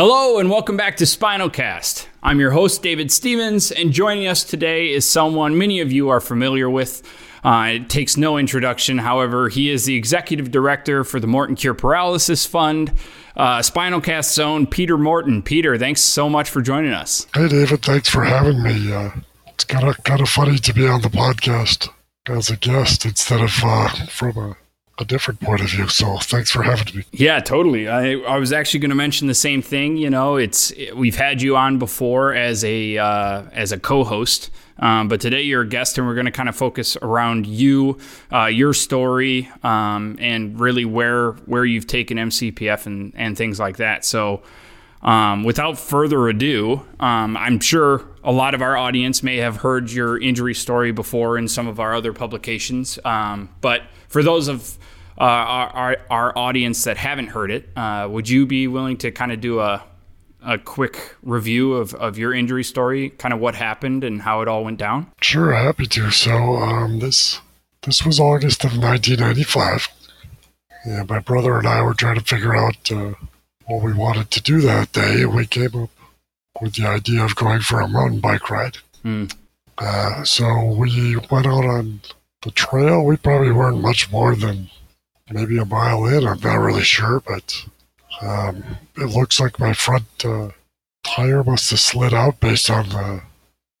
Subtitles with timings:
[0.00, 2.06] Hello and welcome back to Spinalcast.
[2.22, 6.20] I'm your host, David Stevens, and joining us today is someone many of you are
[6.20, 7.02] familiar with.
[7.42, 8.98] Uh, it takes no introduction.
[8.98, 12.92] However, he is the executive director for the Morton Cure Paralysis Fund,
[13.36, 15.42] uh, Spinalcast's own Peter Morton.
[15.42, 17.26] Peter, thanks so much for joining us.
[17.34, 18.92] Hey, David, thanks for having me.
[18.92, 19.10] Uh,
[19.48, 21.88] it's kind of kind of funny to be on the podcast
[22.28, 24.56] as a guest instead of uh, from a
[24.98, 25.88] a different point of view.
[25.88, 27.04] So thanks for having me.
[27.12, 27.88] Yeah, totally.
[27.88, 29.96] I, I was actually going to mention the same thing.
[29.96, 35.08] You know, it's we've had you on before as a uh, as a co-host, um,
[35.08, 37.98] but today you're a guest, and we're going to kind of focus around you,
[38.32, 43.76] uh, your story, um, and really where where you've taken MCPF and and things like
[43.78, 44.04] that.
[44.04, 44.42] So.
[45.00, 49.92] Um, without further ado, um, I'm sure a lot of our audience may have heard
[49.92, 52.98] your injury story before in some of our other publications.
[53.04, 54.76] Um, but for those of
[55.20, 59.10] uh, our, our, our, audience that haven't heard it, uh, would you be willing to
[59.10, 59.82] kind of do a,
[60.44, 64.48] a quick review of, of your injury story, kind of what happened and how it
[64.48, 65.10] all went down?
[65.20, 66.10] Sure, happy to.
[66.10, 67.40] So um, this
[67.82, 69.88] this was August of 1995.
[70.86, 73.14] Yeah, my brother and I were trying to figure out uh,
[73.66, 75.90] what we wanted to do that day, and we came up
[76.60, 78.78] with the idea of going for a mountain bike ride.
[79.04, 79.34] Mm.
[79.76, 82.00] Uh, so we went out on
[82.42, 83.04] the trail.
[83.04, 84.70] We probably weren't much more than
[85.30, 86.26] maybe a mile in.
[86.26, 87.64] I'm not really sure, but
[88.20, 88.62] um,
[88.96, 90.50] it looks like my front uh,
[91.04, 93.22] tire must have slid out based on the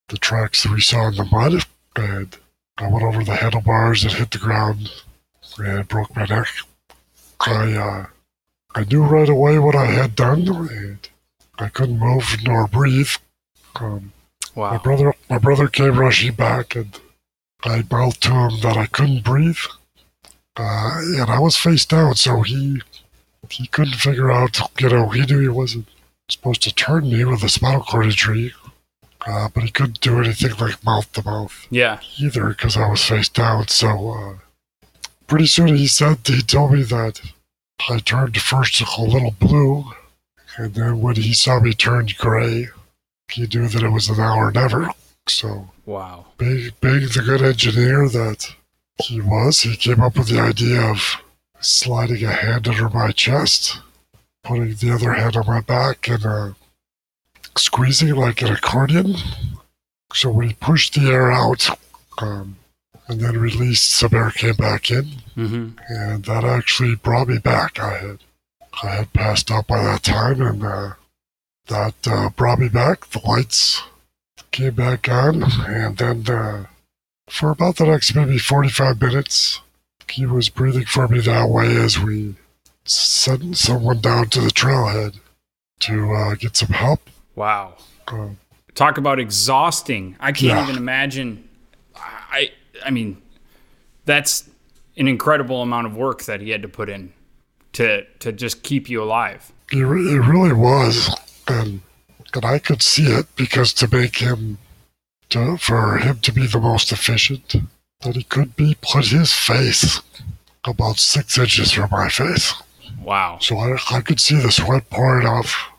[0.08, 1.64] the tracks that we saw in the mud.
[1.96, 2.36] And
[2.78, 4.90] I went over the handlebars and hit the ground
[5.58, 6.48] and broke my neck.
[7.40, 8.06] I uh,
[8.74, 11.08] I knew right away what I had done, and
[11.58, 13.10] I couldn't move nor breathe.
[13.74, 14.12] Um,
[14.54, 14.72] wow.
[14.72, 16.98] My brother, my brother came rushing back, and
[17.64, 19.58] I mouthed to him that I couldn't breathe
[20.58, 22.82] uh, and I was face down, so he
[23.50, 24.58] he couldn't figure out.
[24.80, 25.86] You know, he knew he wasn't
[26.28, 28.52] supposed to turn me with a spinal cord injury,
[29.26, 31.66] uh, but he couldn't do anything like mouth to mouth.
[31.70, 32.00] Yeah.
[32.18, 33.68] Either because I was face down.
[33.68, 34.88] So uh,
[35.26, 37.20] pretty soon he said he told me that
[37.88, 39.84] I turned first a little blue,
[40.56, 42.68] and then when he saw me turn gray,
[43.30, 44.90] he knew that it was an hour never.
[45.28, 48.54] So wow, being being the good engineer that
[49.02, 49.60] he was.
[49.60, 51.16] He came up with the idea of
[51.60, 53.80] sliding a hand under my chest,
[54.42, 56.50] putting the other hand on my back, and uh,
[57.56, 59.16] squeezing like an accordion.
[60.12, 61.68] So we pushed the air out
[62.20, 62.56] um,
[63.08, 65.04] and then released, some air came back in.
[65.36, 65.78] Mm-hmm.
[65.88, 67.78] And that actually brought me back.
[67.78, 68.18] I had,
[68.82, 70.94] I had passed out by that time, and uh,
[71.68, 73.06] that uh, brought me back.
[73.10, 73.82] The lights
[74.50, 76.66] came back on, and then uh,
[77.28, 79.60] for about the next maybe 45 minutes,
[80.10, 82.34] he was breathing for me that way as we
[82.84, 85.18] sent someone down to the trailhead
[85.80, 87.00] to uh, get some help.
[87.34, 87.74] Wow.
[88.06, 88.30] Uh,
[88.74, 90.16] Talk about exhausting.
[90.20, 90.62] I can't yeah.
[90.62, 91.48] even imagine.
[91.94, 92.52] I,
[92.84, 93.20] I mean,
[94.04, 94.48] that's
[94.96, 97.12] an incredible amount of work that he had to put in
[97.72, 99.52] to to just keep you alive.
[99.70, 101.14] It, it really was,
[101.46, 101.80] and
[102.34, 104.58] and I could see it because to make him
[105.30, 107.56] to, for him to be the most efficient
[108.02, 110.00] that he could be, put his face
[110.66, 112.54] about six inches from my face.
[113.02, 113.38] Wow.
[113.40, 115.70] So I, I could see the sweat pouring off,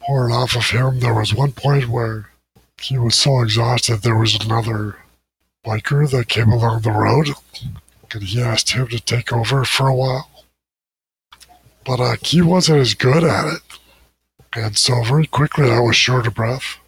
[0.00, 1.00] pouring off of him.
[1.00, 2.30] There was one point where
[2.80, 4.98] he was so exhausted, there was another
[5.64, 7.30] biker that came along the road,
[8.12, 10.28] and he asked him to take over for a while.
[11.84, 13.62] But uh, he wasn't as good at it.
[14.54, 16.78] And so very quickly I was short of breath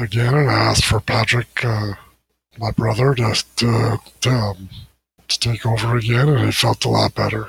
[0.00, 1.94] again and I asked for Patrick, uh,
[2.58, 4.68] my brother, to, to, to, um,
[5.28, 7.48] to, take over again, and it felt a lot better.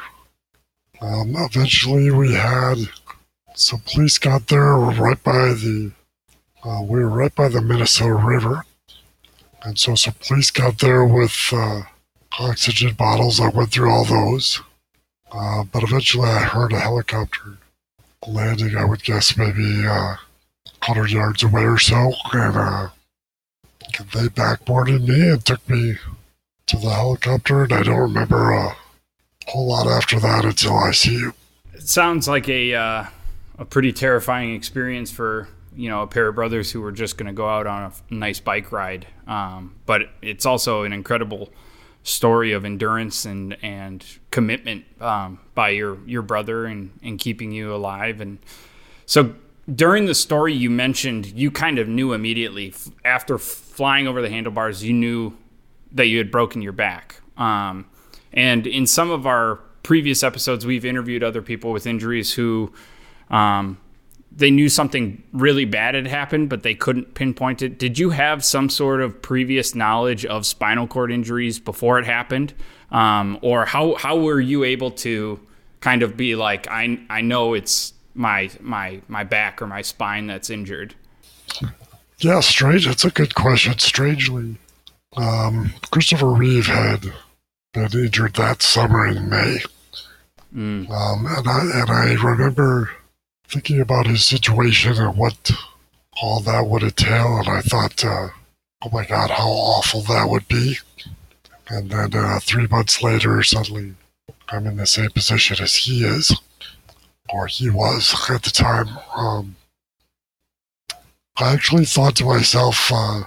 [0.99, 2.77] Um, eventually, we had
[3.55, 5.91] some police got there right by the,
[6.63, 8.65] uh, we were right by the Minnesota River,
[9.63, 11.81] and so some police got there with uh,
[12.39, 13.39] oxygen bottles.
[13.39, 14.61] I went through all those,
[15.31, 17.57] uh, but eventually I heard a helicopter
[18.27, 18.75] landing.
[18.75, 19.85] I would guess maybe
[20.85, 22.89] 100 yards away or so, and uh,
[24.13, 25.97] they backboarded me and took me
[26.67, 28.75] to the helicopter, and I don't remember a
[29.47, 31.33] whole lot after that until ICU.
[31.73, 33.05] It sounds like a uh,
[33.57, 37.27] a pretty terrifying experience for you know a pair of brothers who were just going
[37.27, 41.49] to go out on a nice bike ride, um, but it's also an incredible
[42.03, 47.73] story of endurance and and commitment um, by your your brother and and keeping you
[47.73, 48.39] alive and
[49.05, 49.33] so
[49.73, 52.73] during the story you mentioned you kind of knew immediately
[53.05, 55.35] after flying over the handlebars you knew
[55.91, 57.85] that you had broken your back um,
[58.33, 62.71] and in some of our previous episodes we've interviewed other people with injuries who
[63.29, 63.77] um,
[64.35, 67.77] they knew something really bad had happened, but they couldn't pinpoint it.
[67.77, 72.53] Did you have some sort of previous knowledge of spinal cord injuries before it happened,
[72.91, 75.39] um, or how how were you able to
[75.81, 80.27] kind of be like, I I know it's my my my back or my spine
[80.27, 80.95] that's injured?
[82.19, 82.85] Yeah, strange.
[82.85, 83.77] That's a good question.
[83.79, 84.55] Strangely,
[85.17, 87.11] um, Christopher Reeve had
[87.73, 89.59] been injured that summer in May,
[90.55, 90.89] Mm.
[90.89, 92.91] um, and I and I remember
[93.47, 95.51] thinking about his situation and what
[96.21, 98.29] all that would entail, and I thought, uh,
[98.83, 100.77] oh my God, how awful that would be.
[101.69, 103.95] And then uh, three months later, suddenly,
[104.49, 106.35] I'm in the same position as he is,
[107.29, 108.89] or he was at the time.
[109.15, 109.55] Um,
[111.37, 113.23] I actually thought to myself, uh,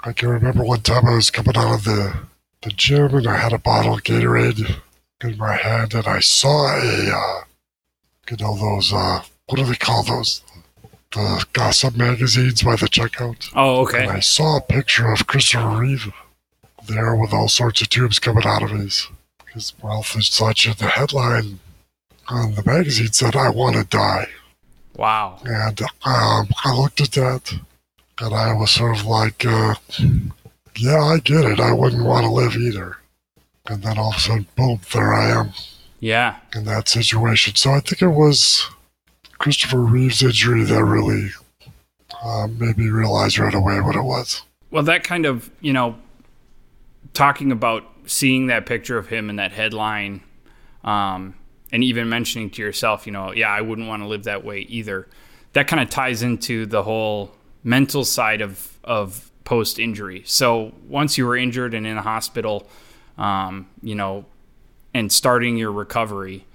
[0.00, 2.14] I can remember one time I was coming out of the,
[2.62, 4.80] the gym and I had a bottle of Gatorade
[5.22, 7.44] in my hand and I saw a, uh,
[8.30, 10.42] you know, those, uh, what do they call those?
[11.12, 13.50] The gossip magazines by the checkout.
[13.54, 14.02] Oh, okay.
[14.02, 16.12] And I saw a picture of Christopher Reeve
[16.86, 19.08] there with all sorts of tubes coming out of his,
[19.52, 20.66] his mouth and such.
[20.66, 21.60] And the headline
[22.28, 24.28] on the magazine said, I want to die.
[24.96, 25.40] Wow.
[25.44, 27.52] And um, I looked at that
[28.20, 29.74] and I was sort of like, uh,
[30.76, 31.60] yeah, I get it.
[31.60, 32.96] I wouldn't want to live either.
[33.66, 35.52] And then all of a sudden, boom, there I am
[36.00, 36.36] Yeah.
[36.54, 37.54] in that situation.
[37.56, 38.68] So I think it was
[39.38, 41.30] Christopher Reeve's injury that really
[42.22, 44.42] uh, made me realize right away what it was.
[44.70, 45.96] Well, that kind of, you know,
[47.14, 50.20] talking about seeing that picture of him in that headline,
[50.84, 51.34] um,
[51.74, 54.60] and even mentioning to yourself, you know, yeah, I wouldn't want to live that way
[54.60, 55.08] either.
[55.54, 57.32] That kind of ties into the whole
[57.64, 60.22] mental side of of post injury.
[60.24, 62.68] So once you were injured and in a hospital,
[63.18, 64.24] um, you know,
[64.94, 66.46] and starting your recovery,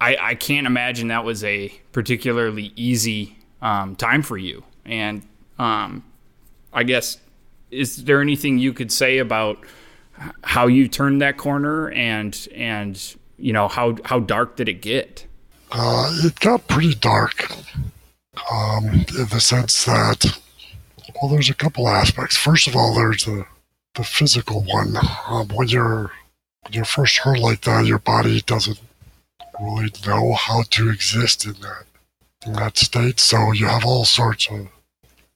[0.00, 4.62] I, I can't imagine that was a particularly easy um, time for you.
[4.84, 5.26] And
[5.58, 6.04] um,
[6.72, 7.18] I guess
[7.72, 9.58] is there anything you could say about
[10.44, 15.26] how you turned that corner and and you know how how dark did it get?
[15.72, 17.52] Uh, it got pretty dark
[18.50, 20.40] um, in the sense that,
[21.14, 22.36] well, there's a couple aspects.
[22.36, 23.46] First of all, there's the,
[23.94, 24.96] the physical one.
[25.28, 26.10] Um, when you're
[26.62, 28.80] when you're first hurt like that, your body doesn't
[29.60, 31.84] really know how to exist in that
[32.46, 33.20] in that state.
[33.20, 34.68] So you have all sorts of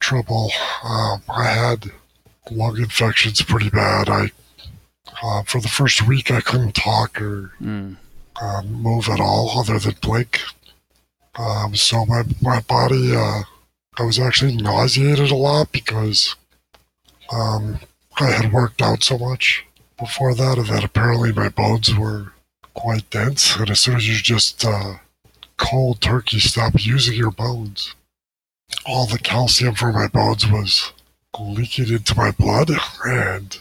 [0.00, 0.50] trouble.
[0.82, 1.90] Um, I had
[2.50, 4.08] lung infections pretty bad.
[4.08, 4.30] I
[5.22, 7.96] uh, for the first week I couldn't talk or Mm.
[8.40, 10.40] um, move at all other than blink.
[11.36, 13.42] Um, so my my body, uh,
[13.98, 16.36] I was actually nauseated a lot because
[17.32, 17.80] um,
[18.20, 19.64] I had worked out so much
[19.98, 22.32] before that, and that apparently my bones were
[22.74, 23.56] quite dense.
[23.56, 24.94] And as soon as you just uh,
[25.56, 27.94] cold turkey stop using your bones,
[28.86, 30.92] all the calcium from my bones was
[31.38, 32.70] leaking into my blood
[33.04, 33.58] and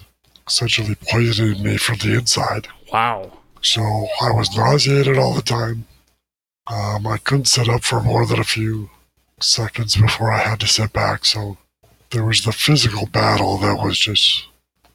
[0.53, 2.67] essentially poisoning me from the inside.
[2.91, 3.31] Wow.
[3.61, 5.87] So I was nauseated all the time.
[6.67, 8.91] Um, I couldn't sit up for more than a few
[9.39, 11.25] seconds before I had to sit back.
[11.25, 11.57] So
[12.11, 14.47] there was the physical battle that was just,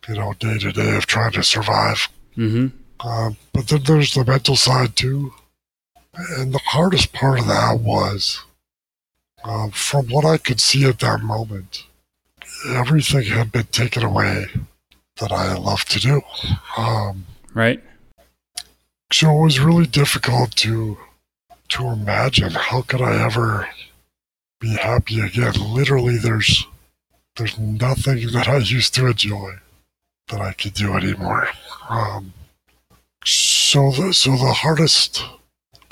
[0.08, 2.08] you know, day to day of trying to survive.
[2.36, 2.68] Mm-hmm.
[3.06, 5.32] Um, but then there's the mental side too.
[6.36, 8.44] And the hardest part of that was,
[9.44, 11.84] um, from what I could see at that moment,
[12.68, 14.46] everything had been taken away
[15.20, 16.22] that I love to do.
[16.76, 17.82] Um, Right.
[19.10, 20.98] So it was really difficult to
[21.70, 23.68] to imagine how could I ever
[24.60, 25.54] be happy again.
[25.54, 26.66] Literally, there's
[27.36, 29.54] there's nothing that I used to enjoy
[30.28, 31.48] that I could do anymore.
[31.88, 32.32] Um,
[33.24, 35.24] so the so the hardest,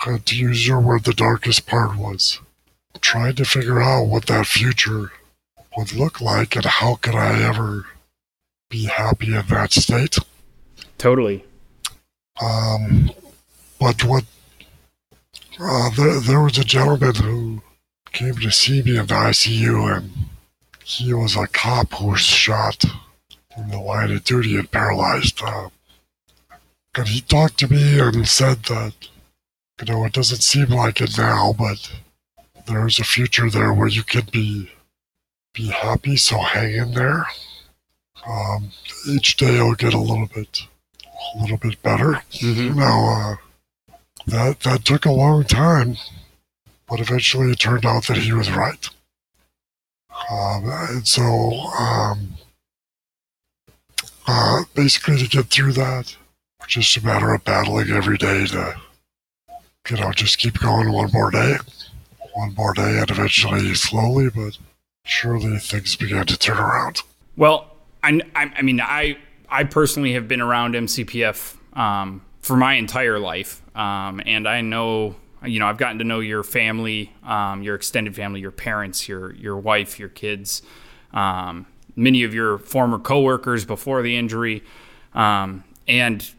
[0.06, 2.40] uh, to use your word, the darkest part was
[3.00, 5.12] trying to figure out what that future
[5.76, 7.86] would look like and how could I ever
[8.68, 10.18] be happy in that state.
[10.98, 11.44] Totally.
[12.42, 13.10] Um,
[13.78, 14.24] but what
[15.58, 17.62] uh, there, there was a gentleman who
[18.12, 20.10] came to see me in the ICU, and
[20.84, 22.84] he was a cop who was shot
[23.56, 25.40] in the line of duty and paralyzed.
[25.42, 25.68] Uh,
[26.94, 28.94] and he talked to me and said that,
[29.80, 31.90] you know, it doesn't seem like it now, but
[32.66, 34.70] there's a future there where you can be
[35.52, 36.16] be happy.
[36.16, 37.26] So hang in there.
[38.28, 38.70] Um,
[39.08, 40.62] each day I'll get a little bit
[41.34, 42.22] a little bit better.
[42.32, 42.78] Mm-hmm.
[42.78, 43.94] Now, uh,
[44.26, 45.96] that that took a long time,
[46.88, 48.88] but eventually it turned out that he was right.
[50.30, 51.22] Um, and so,
[51.78, 52.34] um,
[54.26, 56.16] uh, basically, to get through that,
[56.66, 58.74] just a matter of battling every day to,
[59.90, 61.56] you know, just keep going one more day,
[62.34, 64.58] one more day, and eventually, slowly but
[65.04, 67.02] surely, things began to turn around.
[67.36, 67.75] Well,
[68.06, 73.62] I, I mean, I I personally have been around MCPF um, for my entire life,
[73.76, 78.14] um, and I know you know I've gotten to know your family, um, your extended
[78.14, 80.62] family, your parents, your your wife, your kids,
[81.12, 84.62] um, many of your former coworkers before the injury,
[85.14, 86.30] um, and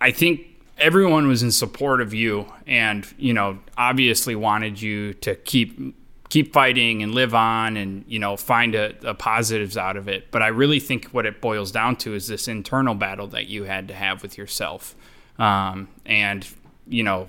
[0.00, 0.46] I think
[0.78, 5.94] everyone was in support of you, and you know obviously wanted you to keep
[6.28, 10.30] keep fighting and live on and you know find a, a, positives out of it.
[10.30, 13.64] But i really think what it boils down to is this internal battle that you
[13.64, 14.94] had to have with yourself.
[15.38, 16.46] Um, and
[16.86, 17.28] you know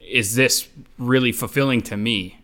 [0.00, 0.68] is this
[0.98, 2.38] really fulfilling to me?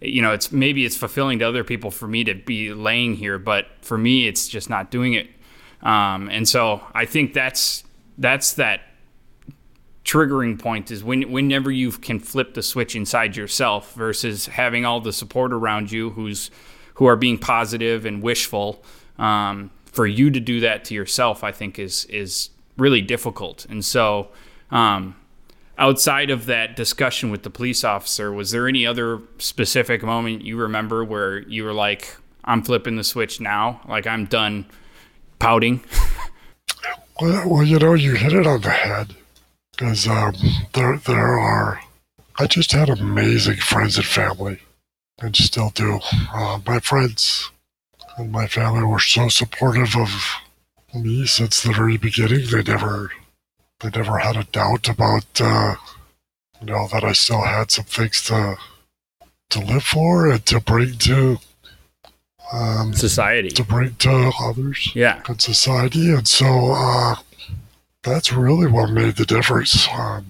[0.00, 3.38] You know it's maybe it's fulfilling to other people for me to be laying here
[3.38, 5.28] but for me it's just not doing it.
[5.82, 7.84] Um, and so i think that's
[8.18, 8.80] that's that
[10.06, 15.00] triggering point is when whenever you can flip the switch inside yourself versus having all
[15.00, 16.50] the support around you who's
[16.94, 18.82] who are being positive and wishful
[19.18, 23.66] um, for you to do that to yourself i think is is really difficult.
[23.66, 24.28] And so
[24.70, 25.16] um,
[25.78, 30.56] outside of that discussion with the police officer was there any other specific moment you
[30.56, 34.64] remember where you were like i'm flipping the switch now like i'm done
[35.38, 35.84] pouting
[37.20, 39.14] well, well you know you hit it on the head
[39.76, 40.34] because um,
[40.72, 41.80] there there are.
[42.38, 44.60] I just had amazing friends and family,
[45.18, 46.00] and still do.
[46.32, 47.50] Uh, my friends
[48.16, 50.10] and my family were so supportive of
[50.94, 52.46] me since the very beginning.
[52.50, 53.12] They never
[53.80, 55.74] they never had a doubt about uh,
[56.60, 58.56] you know that I still had some things to
[59.50, 61.38] to live for and to bring to
[62.52, 67.16] um, society to bring to others yeah and society and so uh,
[68.06, 70.26] that's really what made the difference um,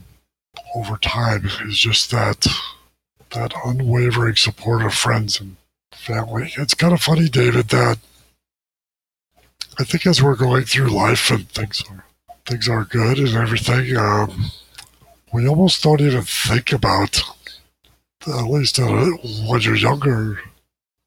[0.75, 2.47] over time is just that
[3.33, 5.57] that unwavering support of friends and
[5.93, 6.53] family.
[6.57, 7.99] It's kind of funny, David, that
[9.79, 12.05] I think as we're going through life and things are
[12.47, 14.51] things are good and everything, um,
[15.33, 17.21] we almost don't even think about,
[18.27, 18.87] at least uh,
[19.49, 20.41] when you're younger,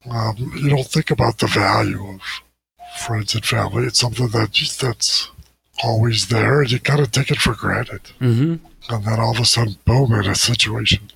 [0.08, 2.20] um, you don't think about the value of
[2.98, 3.86] friends and family.
[3.86, 5.30] It's something that that's
[5.82, 8.02] always there, and you kind of take it for granted.
[8.20, 8.66] Mm-hmm.
[8.92, 11.10] And then all of a sudden, boom, in a situation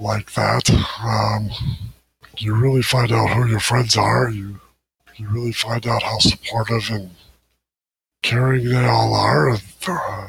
[0.00, 0.70] like that,
[1.02, 1.50] um,
[2.38, 4.30] you really find out who your friends are.
[4.30, 4.60] You
[5.16, 7.10] you really find out how supportive and
[8.22, 10.28] caring they all are, and uh,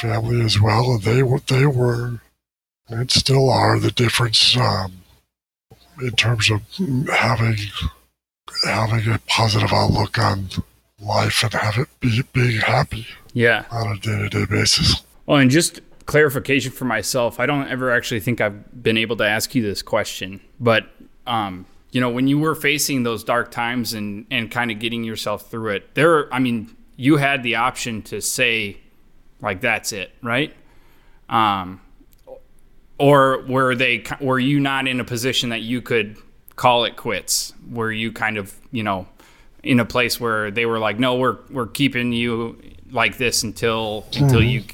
[0.00, 0.92] family as well.
[0.92, 2.20] And they they were
[2.88, 5.02] and still are the difference um,
[6.00, 6.62] in terms of
[7.08, 7.56] having
[8.64, 10.48] having a positive outlook on
[11.00, 13.06] life and have it be being happy.
[13.32, 13.64] Yeah.
[13.70, 15.02] On a day to day basis.
[15.26, 19.24] Well, and just clarification for myself, I don't ever actually think I've been able to
[19.24, 20.86] ask you this question, but
[21.26, 25.04] um, you know, when you were facing those dark times and and kind of getting
[25.04, 28.78] yourself through it, there, I mean, you had the option to say,
[29.40, 30.54] like, that's it, right?
[31.28, 31.80] Um,
[32.98, 36.16] or were they were you not in a position that you could
[36.56, 37.52] call it quits?
[37.70, 39.06] Were you kind of you know
[39.62, 42.58] in a place where they were like, no, we're we're keeping you
[42.90, 44.24] like this until mm-hmm.
[44.24, 44.64] until you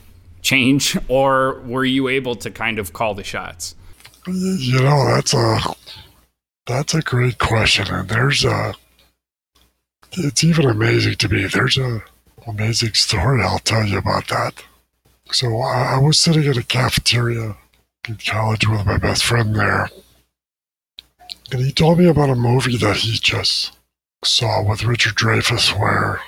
[0.43, 3.75] change, or were you able to kind of call the shots?
[4.27, 5.59] You know, that's a
[6.67, 8.75] that's a great question, and there's a
[10.13, 11.47] it's even amazing to me.
[11.47, 12.03] There's a
[12.47, 14.63] amazing story I'll tell you about that.
[15.33, 17.57] So I, I was sitting in a cafeteria
[18.07, 19.89] in college with my best friend there,
[21.51, 23.73] and he told me about a movie that he just
[24.25, 26.21] saw with Richard Dreyfuss where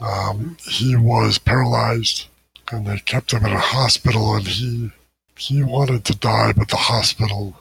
[0.00, 2.26] um, he was paralyzed
[2.70, 4.90] and they kept him in a hospital and he
[5.38, 7.54] he wanted to die, but the hospital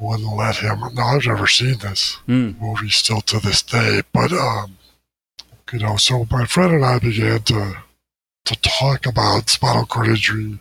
[0.00, 0.80] wouldn't let him.
[0.92, 2.60] Now I've never seen this mm.
[2.60, 4.76] movie still to this day, but um,
[5.72, 7.78] you know, so my friend and I began to
[8.44, 10.58] to talk about spinal cord injury,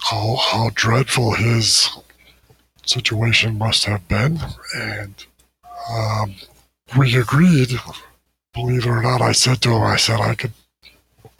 [0.00, 1.90] how how dreadful his
[2.86, 4.38] situation must have been,
[4.74, 5.26] and
[5.90, 6.34] um,
[6.96, 7.72] we agreed.
[8.54, 10.52] Believe it or not, I said to him, I said I could,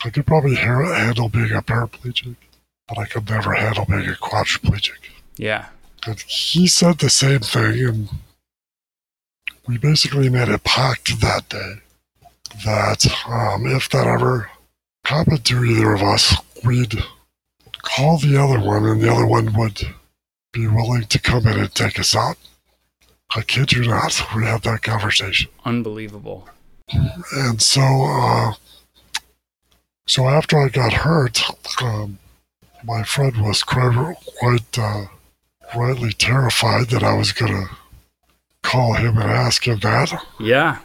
[0.05, 2.37] I could probably handle being a paraplegic,
[2.87, 4.99] but I could never handle being a quadriplegic.
[5.37, 5.67] Yeah.
[6.07, 8.09] And he said the same thing, and
[9.67, 11.75] we basically made a pact that day
[12.64, 14.50] that um, if that ever
[15.05, 17.02] happened to either of us, we'd
[17.83, 19.81] call the other one, and the other one would
[20.52, 22.37] be willing to come in and take us out.
[23.35, 24.21] I kid you not.
[24.37, 25.51] We had that conversation.
[25.65, 26.49] Unbelievable.
[27.33, 28.53] And so, uh,
[30.07, 31.43] so after I got hurt,
[31.83, 32.19] um,
[32.85, 35.07] my friend was quite, quite uh,
[35.77, 37.69] rightly terrified that I was going to
[38.63, 40.25] call him and ask him that.
[40.41, 40.79] Yeah.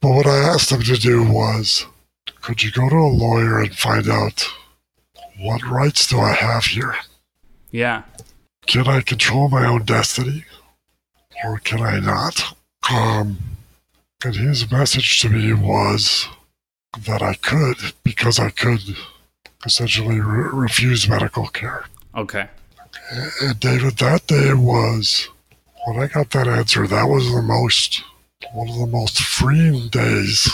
[0.00, 1.86] But what I asked him to do was
[2.40, 4.46] could you go to a lawyer and find out
[5.38, 6.94] what rights do I have here?
[7.70, 8.02] Yeah.
[8.66, 10.44] Can I control my own destiny?
[11.44, 12.56] Or can I not?
[12.90, 13.38] Um,
[14.24, 16.26] and his message to me was
[17.06, 18.80] that I could because I could
[19.66, 21.84] essentially re- refuse medical care.
[22.16, 22.48] Okay.
[23.42, 25.28] And David, that day was
[25.86, 26.86] when I got that answer.
[26.86, 28.02] That was the most
[28.52, 30.48] one of the most freeing days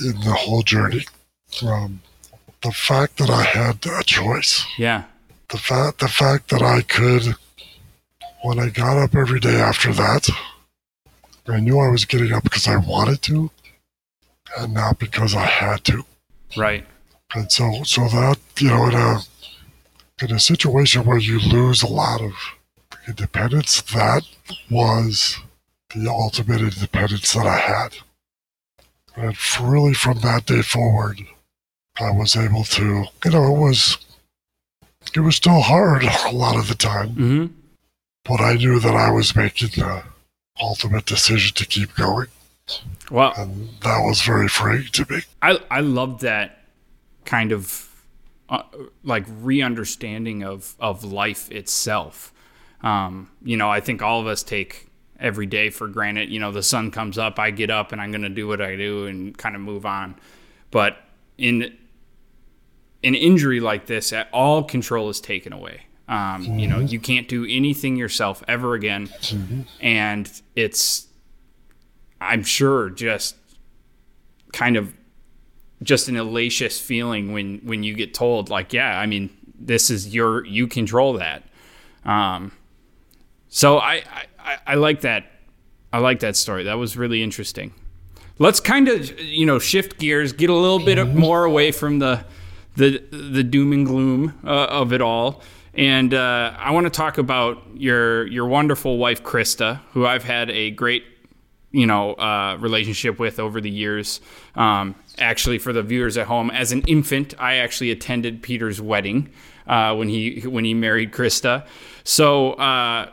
[0.00, 1.04] in the whole journey.
[1.62, 2.00] Um,
[2.62, 4.64] the fact that I had a choice.
[4.78, 5.04] Yeah.
[5.50, 7.34] The fact the fact that I could
[8.42, 10.28] when I got up every day after that,
[11.46, 13.50] I knew I was getting up because I wanted to
[14.58, 16.04] and not because I had to.
[16.56, 16.86] Right.
[17.34, 19.20] And so so that, you know, in a
[20.22, 22.32] in a situation where you lose a lot of
[23.06, 24.22] independence, that
[24.70, 25.38] was
[25.94, 27.96] the ultimate independence that I had.
[29.16, 31.20] And really from that day forward,
[31.98, 33.98] I was able to, you know, it was,
[35.14, 37.46] it was still hard a lot of the time, hmm
[38.24, 40.04] but I knew that I was making the
[40.60, 42.28] ultimate decision to keep going.
[43.10, 45.22] Well, And that was very freeing to me.
[45.42, 46.64] I I love that
[47.24, 47.88] kind of
[48.48, 48.62] uh,
[49.02, 52.32] like re-understanding of of life itself.
[52.82, 54.86] Um, you know, I think all of us take
[55.18, 56.30] every day for granted.
[56.30, 58.60] You know, the sun comes up, I get up, and I'm going to do what
[58.60, 60.14] I do and kind of move on.
[60.70, 60.96] But
[61.36, 61.76] in
[63.04, 65.82] an injury like this, all control is taken away.
[66.10, 69.08] Um, You know, you can't do anything yourself ever again,
[69.80, 71.06] and it's,
[72.20, 73.36] I'm sure, just
[74.52, 74.92] kind of
[75.82, 80.12] just an elacious feeling when when you get told like yeah i mean this is
[80.14, 81.42] your you control that.
[82.04, 82.52] Um
[83.48, 84.02] so i
[84.38, 85.24] i, I like that
[85.92, 86.64] i like that story.
[86.64, 87.72] That was really interesting.
[88.38, 92.24] Let's kind of you know shift gears get a little bit more away from the
[92.76, 95.42] the the doom and gloom uh, of it all
[95.74, 100.50] and uh, i want to talk about your your wonderful wife krista who i've had
[100.50, 101.04] a great
[101.72, 104.20] you know uh, relationship with over the years.
[104.54, 109.30] Um, actually, for the viewers at home, as an infant, I actually attended Peter's wedding
[109.66, 111.66] uh, when he when he married Krista.
[112.04, 112.52] So.
[112.54, 113.10] Uh,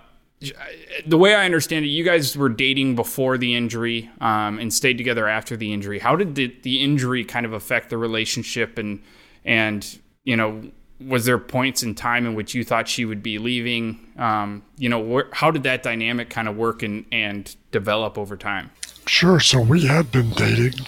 [1.08, 4.96] the way I understand it, you guys were dating before the injury um, and stayed
[5.00, 5.98] together after the injury.
[5.98, 9.02] How did the, the injury kind of affect the relationship and
[9.44, 10.62] and you know
[11.06, 14.00] was there points in time in which you thought she would be leaving?
[14.18, 18.36] Um, you know, wh- how did that dynamic kind of work and, and develop over
[18.36, 18.72] time?
[19.06, 19.40] Sure.
[19.40, 20.86] So we had been dating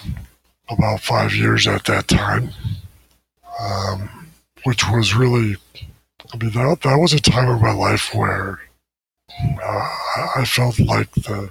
[0.68, 2.50] about five years at that time,
[3.60, 4.28] um,
[4.64, 5.56] which was really,
[6.32, 8.60] I mean, that, that was a time of my life where
[9.62, 9.88] uh,
[10.36, 11.50] I felt like the,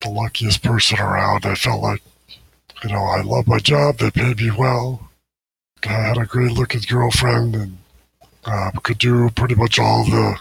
[0.00, 1.46] the luckiest person around.
[1.46, 2.02] I felt like,
[2.82, 5.10] you know, I love my job, they paid me well,
[5.84, 7.78] I had a great looking girlfriend, and
[8.48, 10.36] uh, could do pretty much all the,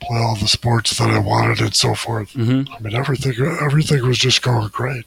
[0.00, 2.32] play all the sports that I wanted and so forth.
[2.32, 2.72] Mm-hmm.
[2.72, 5.04] I mean, everything everything was just going great.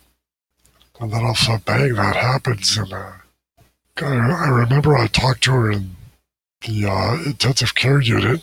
[1.00, 2.78] And then all of a sudden, bang, that happens.
[2.78, 3.12] And uh,
[3.98, 5.96] I, I remember I talked to her in
[6.66, 8.42] the uh, intensive care unit.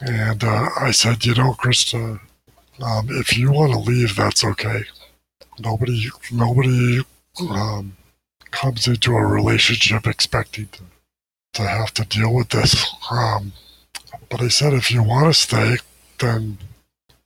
[0.00, 2.18] And uh, I said, you know, Krista,
[2.80, 4.82] um, if you want to leave, that's okay.
[5.60, 7.00] Nobody, nobody
[7.48, 7.96] um,
[8.50, 10.82] comes into a relationship expecting to,
[11.54, 12.86] to have to deal with this.
[13.10, 13.52] Um,
[14.30, 15.76] but I said, if you want to stay,
[16.18, 16.58] then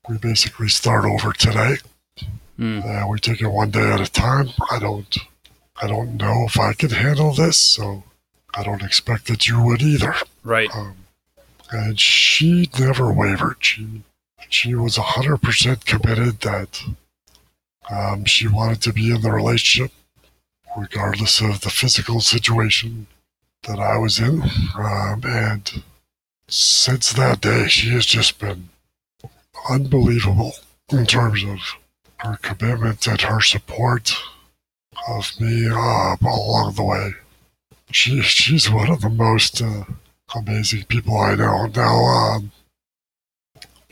[0.08, 1.76] we basically start over today.
[2.58, 2.84] Mm.
[2.84, 4.48] Uh, we take it one day at a time.
[4.70, 5.16] I don't,
[5.80, 8.04] I don't know if I can handle this, so
[8.54, 10.14] I don't expect that you would either.
[10.42, 10.74] Right.
[10.74, 10.96] Um,
[11.70, 13.56] and she never wavered.
[13.60, 14.02] She,
[14.48, 16.82] she was hundred percent committed that
[17.90, 19.92] um, she wanted to be in the relationship,
[20.76, 23.06] regardless of the physical situation
[23.64, 24.42] that I was in.
[24.76, 25.82] Um, and
[26.48, 28.68] since that day, she has just been
[29.68, 30.52] unbelievable
[30.90, 31.58] in terms of
[32.18, 34.14] her commitment and her support
[35.08, 37.14] of me uh, along the way.
[37.90, 39.84] She she's one of the most uh,
[40.34, 41.66] amazing people I know.
[41.66, 42.52] Now, um,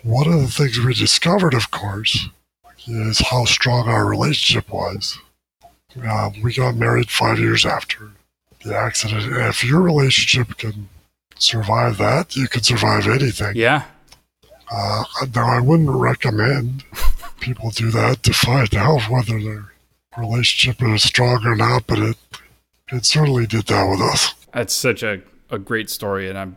[0.02, 2.28] one of the things we discovered, of course,
[2.86, 5.18] is how strong our relationship was.
[6.02, 8.10] Uh, we got married five years after
[8.64, 9.24] the accident.
[9.32, 10.88] If your relationship can
[11.38, 13.56] survive that, you can survive anything.
[13.56, 13.84] Yeah.
[14.70, 16.84] Uh, now, I wouldn't recommend
[17.40, 19.72] people do that to find out whether their
[20.16, 22.16] relationship is strong or not, but it
[22.92, 24.34] it certainly did that with us.
[24.52, 26.28] That's such a, a great story.
[26.28, 26.56] And I'm,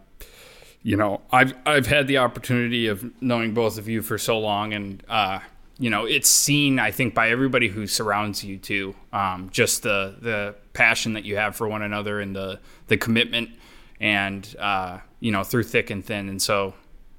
[0.83, 4.73] you know, I've I've had the opportunity of knowing both of you for so long,
[4.73, 5.39] and uh,
[5.79, 8.95] you know, it's seen I think by everybody who surrounds you too.
[9.13, 13.51] Um, just the the passion that you have for one another and the the commitment,
[13.99, 16.73] and uh, you know, through thick and thin, and so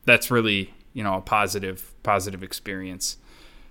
[0.05, 3.17] that's really you know a positive positive experience.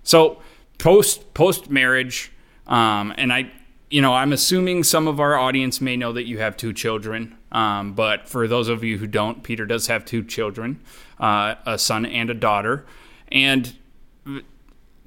[0.04, 0.42] So
[0.78, 2.32] post post marriage,
[2.66, 3.52] um, and I
[3.90, 7.38] you know I'm assuming some of our audience may know that you have two children.
[7.52, 10.82] Um, but for those of you who don't, Peter does have two children,
[11.18, 12.86] uh, a son and a daughter,
[13.32, 13.74] and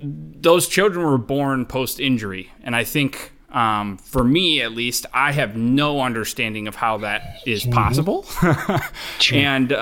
[0.01, 2.51] those children were born post injury.
[2.63, 7.41] And I think um, for me, at least, I have no understanding of how that
[7.47, 7.73] is mm-hmm.
[7.73, 8.27] possible.
[9.33, 9.77] And, uh,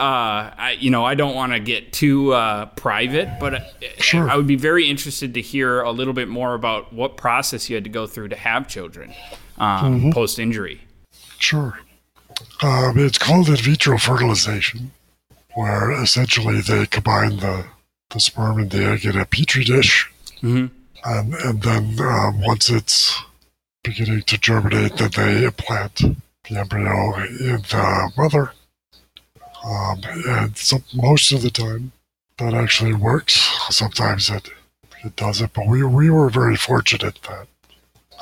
[0.56, 3.62] I, you know, I don't want to get too uh, private, but
[3.98, 4.28] sure.
[4.28, 7.76] I would be very interested to hear a little bit more about what process you
[7.76, 9.14] had to go through to have children
[9.58, 10.10] um, mm-hmm.
[10.10, 10.80] post injury.
[11.38, 11.78] Sure.
[12.62, 14.92] Um, it's called in vitro fertilization,
[15.54, 17.66] where essentially they combine the,
[18.10, 20.10] the sperm and the egg in a petri dish.
[20.42, 20.66] Mm-hmm.
[21.04, 23.20] And, and then um, once it's
[23.84, 28.52] beginning to germinate, then they implant the embryo in the mother.
[29.64, 31.92] Um, and some, most of the time,
[32.38, 33.34] that actually works.
[33.70, 34.48] Sometimes it,
[35.04, 37.46] it doesn't, but we, we were very fortunate that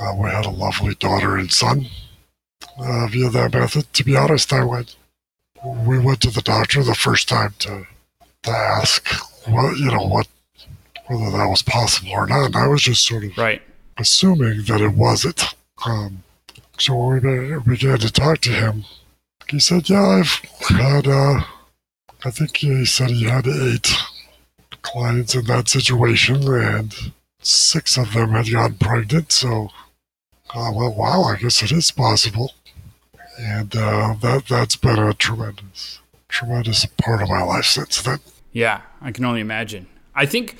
[0.01, 1.87] uh, we had a lovely daughter and son
[2.79, 3.93] uh, via that method.
[3.93, 4.97] To be honest, I went.
[5.65, 7.87] We went to the doctor the first time to
[8.47, 9.07] to ask
[9.47, 10.27] what you know what
[11.07, 12.47] whether that was possible or not.
[12.47, 13.63] And I was just sort of right
[13.99, 15.43] assuming that it wasn't.
[15.87, 16.23] Um,
[16.79, 18.85] so when we began to talk to him,
[19.49, 21.07] he said, "Yeah, I've had.
[21.07, 21.43] Uh,
[22.25, 23.93] I think he said he had eight
[24.83, 26.95] clients in that situation, and
[27.41, 29.31] six of them had gotten pregnant.
[29.33, 29.69] So,
[30.55, 32.53] uh, well, wow, I guess it is possible."
[33.39, 38.19] and uh, that that's been a tremendous, tremendous part of my life since then.
[38.57, 39.87] Yeah, I can only imagine.
[40.15, 40.57] I think,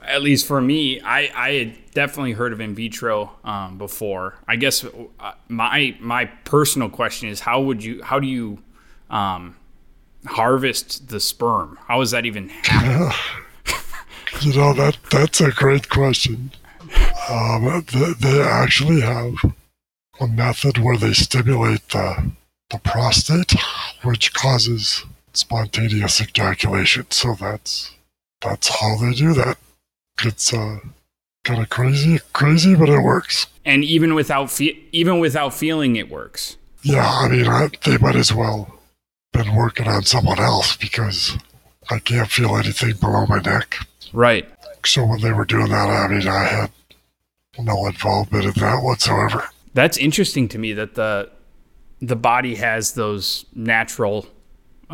[0.00, 4.36] at least for me, I I had definitely heard of in vitro um, before.
[4.48, 8.62] I guess uh, my my personal question is how would you how do you
[9.10, 9.56] um,
[10.24, 11.78] harvest the sperm?
[11.86, 13.14] How does that even happen?
[14.40, 16.50] you know that that's a great question.
[17.28, 19.34] Um, they, they actually have
[20.18, 22.32] a method where they stimulate the,
[22.70, 23.52] the prostate,
[24.02, 25.04] which causes
[25.36, 27.06] spontaneous ejaculation.
[27.10, 27.92] So that's
[28.40, 29.58] that's how they do that.
[30.22, 30.78] It's uh,
[31.44, 33.46] kind of crazy, crazy, but it works.
[33.64, 36.56] And even without fe- even without feeling, it works.
[36.82, 38.78] Yeah, I mean, I, they might as well
[39.32, 41.36] been working on someone else because
[41.90, 43.76] I can't feel anything below my neck.
[44.12, 44.48] Right.
[44.84, 46.70] So when they were doing that, I mean, I had
[47.58, 49.48] no involvement in that whatsoever.
[49.72, 51.30] That's interesting to me that the
[52.00, 54.26] the body has those natural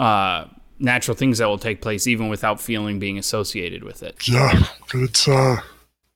[0.01, 4.27] uh, natural things that will take place even without feeling being associated with it.
[4.27, 5.61] Yeah, it's uh,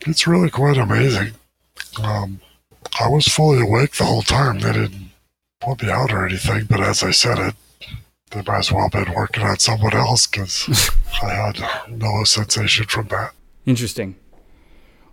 [0.07, 1.33] it's really quite amazing.
[2.03, 2.41] Um,
[2.99, 4.61] I was fully awake the whole time.
[4.61, 5.11] They didn't
[5.61, 7.55] put me out or anything, but as I said it,
[8.31, 10.91] they might as well have been working on someone else because
[11.23, 13.33] I had no sensation from that.
[13.67, 14.17] Interesting.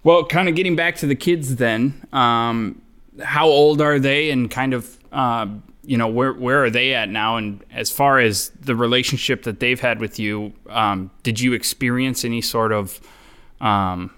[0.03, 2.07] Well, kind of getting back to the kids then.
[2.13, 2.81] Um,
[3.21, 5.47] how old are they and kind of uh,
[5.83, 7.37] you know where where are they at now?
[7.37, 12.23] And as far as the relationship that they've had with you um, did you experience
[12.23, 12.99] any sort of
[13.59, 14.11] um,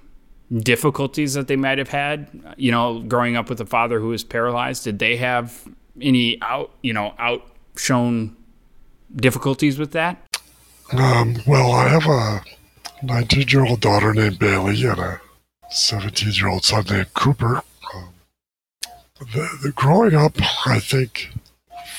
[0.51, 2.55] difficulties that they might have had?
[2.57, 5.67] You know growing up with a father who was paralyzed did they have
[6.01, 8.35] any out you know outshone
[9.15, 10.17] difficulties with that?
[10.91, 12.41] Um, well i have a
[13.03, 15.21] 19 year old daughter named bailey and a
[15.73, 17.63] 17 year old son named cooper.
[19.33, 20.33] The, the growing up,
[20.65, 21.29] I think,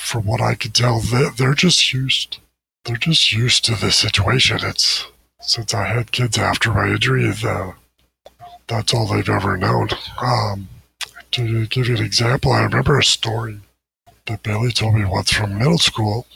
[0.05, 2.37] from what I can tell, they, they're just used.
[2.85, 4.59] They're just used to the situation.
[4.61, 5.07] It's
[5.41, 7.73] since I had kids after my injury, the,
[8.67, 9.89] that's all they've ever known.
[10.21, 10.69] Um,
[11.31, 13.59] to give you an example, I remember a story
[14.27, 16.27] that Bailey told me once from middle school.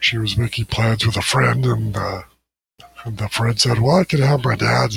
[0.00, 2.22] She was making plans with a friend, and, uh,
[3.04, 4.96] and the friend said, "Well, I could have my dad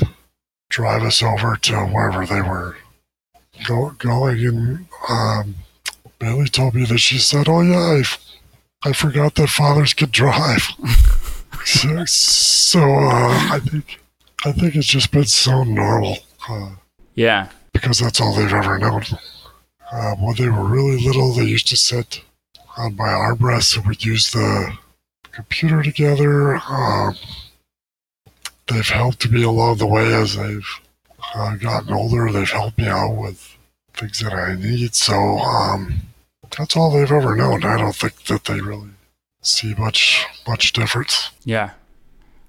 [0.70, 2.78] drive us over to wherever they were
[3.66, 5.56] go, going, and um,
[6.20, 8.02] Bailey told me that she said, "Oh yeah,
[8.84, 10.64] I, I forgot that fathers could drive."
[11.66, 14.00] so, so uh, I think
[14.46, 16.18] I think it's just been so normal.
[16.50, 16.72] Uh,
[17.16, 19.04] yeah, because that's all they've ever known.
[19.92, 22.22] Uh, when they were really little, they used to sit
[22.78, 24.78] on my armrest and we'd use the
[25.32, 26.58] computer together.
[26.70, 27.16] Um,
[28.68, 30.68] they've helped me along the way as they've
[31.36, 32.32] uh, gotten older.
[32.32, 33.56] They've helped me out with
[33.94, 34.94] things that I need.
[34.96, 36.02] So um,
[36.58, 37.64] that's all they've ever known.
[37.64, 38.90] I don't think that they really
[39.42, 41.32] see much much difference.
[41.44, 41.72] Yeah.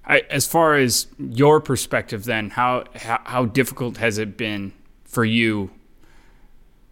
[0.05, 4.73] I, as far as your perspective, then how, how how difficult has it been
[5.05, 5.71] for you?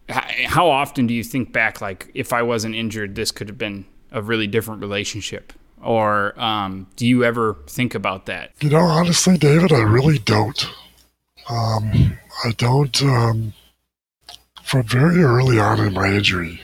[0.08, 3.58] How, how often do you think back, like if I wasn't injured, this could have
[3.58, 5.54] been a really different relationship?
[5.82, 8.52] Or um, do you ever think about that?
[8.60, 10.68] You know, honestly, David, I really don't.
[11.48, 13.02] Um, I don't.
[13.02, 13.52] Um,
[14.62, 16.60] from very early on in my injury,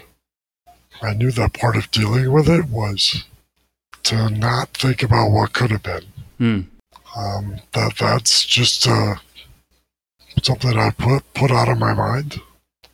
[1.03, 3.25] I knew that part of dealing with it was
[4.05, 6.05] to not think about what could have been.
[6.39, 6.61] Hmm.
[7.17, 9.17] Um, that that's just uh,
[10.43, 12.41] something I put put out of my mind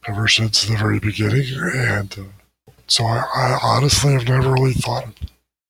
[0.09, 5.07] ever since the very beginning, and uh, so I, I honestly have never really thought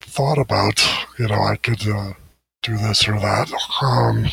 [0.00, 0.82] thought about
[1.18, 2.14] you know I could uh,
[2.62, 3.52] do this or that.
[3.82, 4.28] Um,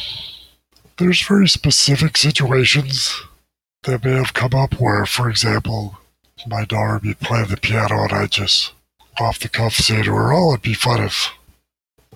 [0.97, 3.21] there's very specific situations
[3.83, 5.97] that may have come up where, for example,
[6.47, 8.73] my daughter would be playing the piano and I just
[9.19, 11.31] off the cuff say to her, "Oh, it'd be fun if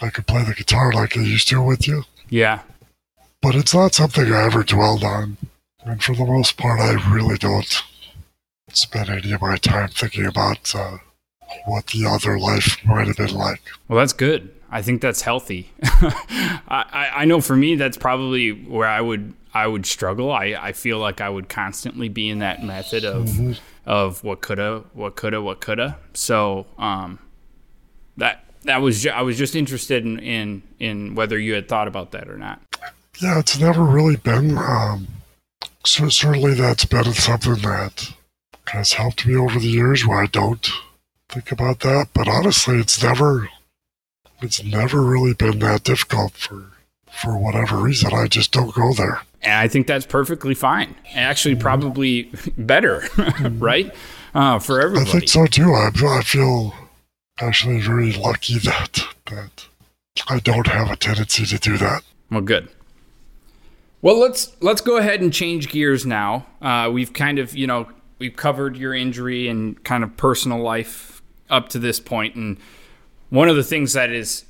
[0.01, 2.61] I could play the guitar like I used to with you." Yeah.
[3.41, 5.37] But it's not something I ever dwelled on,
[5.83, 7.81] and for the most part, I really don't
[8.73, 10.97] spend any of my time thinking about uh,
[11.65, 13.61] what the other life might have been like.
[13.87, 14.53] Well, that's good.
[14.69, 15.71] I think that's healthy.
[15.83, 20.31] I, I know for me, that's probably where I would I would struggle.
[20.31, 23.53] I, I feel like I would constantly be in that method of mm-hmm.
[23.85, 25.97] of what coulda, what coulda, what coulda.
[26.13, 27.19] So um,
[28.17, 31.87] that that was ju- I was just interested in, in in whether you had thought
[31.87, 32.61] about that or not.
[33.19, 34.57] Yeah, it's never really been.
[34.57, 35.07] Um,
[35.85, 38.13] so certainly, that's been something that
[38.67, 40.05] has helped me over the years.
[40.05, 40.69] Where I don't
[41.27, 43.49] think about that, but honestly, it's never
[44.41, 46.71] it's never really been that difficult for
[47.11, 48.13] for whatever reason.
[48.13, 49.21] I just don't go there.
[49.41, 50.95] And I think that's perfectly fine.
[51.13, 51.61] Actually, mm-hmm.
[51.61, 53.03] probably better,
[53.57, 53.93] right?
[54.33, 55.09] Uh, for everybody.
[55.09, 55.73] I think so too.
[55.73, 56.73] I, I feel
[57.39, 59.67] actually very lucky that that
[60.27, 62.03] I don't have a tendency to do that.
[62.29, 62.69] Well, good.
[64.01, 66.45] Well, let's let's go ahead and change gears now.
[66.61, 71.21] Uh, we've kind of you know we've covered your injury and kind of personal life
[71.49, 72.57] up to this point, and
[73.29, 74.45] one of the things that is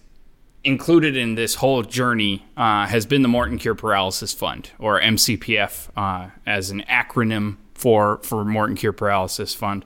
[0.64, 5.90] included in this whole journey uh, has been the Morton Cure Paralysis Fund, or MCPF,
[5.96, 9.86] uh, as an acronym for for Morton Cure Paralysis Fund.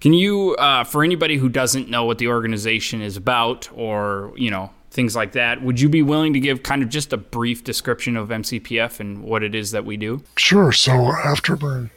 [0.00, 4.50] Can you, uh, for anybody who doesn't know what the organization is about, or you
[4.50, 7.64] know things like that, would you be willing to give kind of just a brief
[7.64, 10.22] description of MCPF and what it is that we do?
[10.36, 10.70] Sure.
[10.70, 11.90] So after my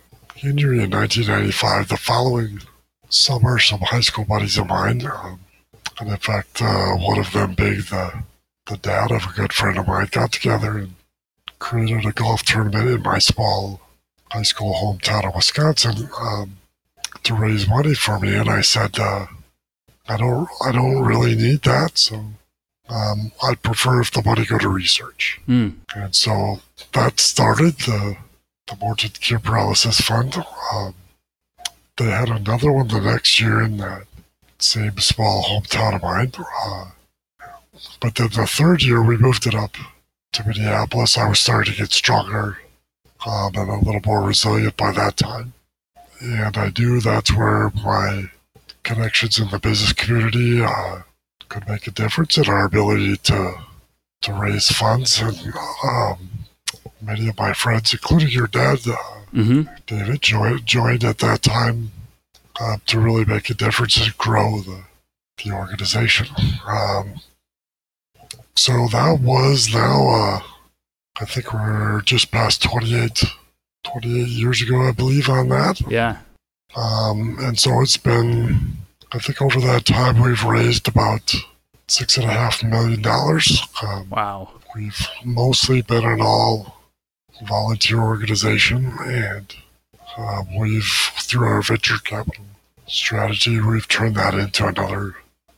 [0.43, 2.61] injury in 1995, the following
[3.09, 5.39] summer, some high school buddies of mine um,
[5.99, 8.23] and in fact, uh, one of them, being the,
[8.67, 10.95] the dad of a good friend of mine, got together and
[11.59, 13.81] created a golf tournament in my small
[14.31, 16.57] high school hometown of Wisconsin um,
[17.23, 18.35] to raise money for me.
[18.35, 19.27] And I said, uh,
[20.07, 21.97] I don't, I don't really need that.
[21.97, 22.25] So
[22.89, 25.39] um, I'd prefer if the money go to research.
[25.47, 25.75] Mm.
[25.95, 26.59] And so
[26.93, 28.17] that started the,
[28.67, 30.35] the Morton Cure Paralysis Fund.
[30.73, 30.93] Um,
[31.97, 34.05] they had another one the next year in that
[34.65, 36.31] same small hometown of mine.
[36.65, 36.91] Uh,
[37.99, 39.75] but then the third year, we moved it up
[40.33, 41.17] to Minneapolis.
[41.17, 42.59] I was starting to get stronger
[43.25, 45.53] um, and a little more resilient by that time.
[46.21, 48.25] And I knew that's where my
[48.83, 51.01] connections in the business community uh,
[51.49, 53.55] could make a difference in our ability to
[54.21, 55.21] to raise funds.
[55.21, 56.29] And um,
[57.01, 58.95] many of my friends, including your dad, uh,
[59.33, 59.63] mm-hmm.
[59.85, 61.91] David, joined, joined at that time
[62.59, 64.83] uh, to really make a difference and grow the,
[65.43, 66.27] the organization.
[66.67, 67.15] Um,
[68.55, 70.39] so that was now, uh,
[71.19, 73.23] I think we're just past 28,
[73.83, 75.81] 28 years ago, I believe, on that.
[75.89, 76.17] Yeah.
[76.75, 78.77] Um, and so it's been,
[79.11, 81.33] I think over that time, we've raised about
[81.87, 83.61] six and a half million dollars.
[83.83, 84.49] Um, wow.
[84.75, 86.81] We've mostly been an all
[87.47, 89.55] volunteer organization and
[90.17, 92.45] um, we've, through our venture capital
[92.87, 95.17] strategy, we've turned that into another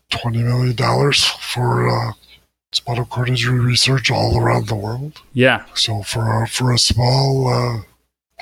[0.10, 2.14] $20 million for uh,
[2.72, 5.22] spinal cord injury research all around the world.
[5.34, 5.66] Yeah.
[5.76, 7.82] So for a, for a small uh,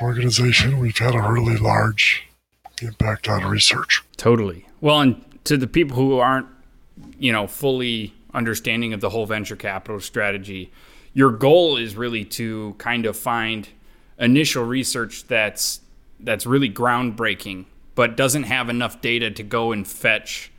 [0.02, 2.24] organization, we've had a really large
[2.82, 4.02] impact on research.
[4.16, 4.66] Totally.
[4.80, 6.48] Well, and to the people who aren't,
[7.20, 10.72] you know, fully understanding of the whole venture capital strategy,
[11.14, 13.68] your goal is really to kind of find
[14.18, 15.82] initial research that's
[16.20, 20.52] that's really groundbreaking, but doesn't have enough data to go and fetch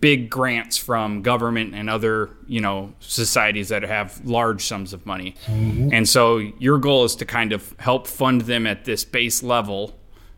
[0.00, 5.36] big grants from government and other you know societies that have large sums of money
[5.46, 5.88] mm-hmm.
[5.92, 9.96] and so your goal is to kind of help fund them at this base level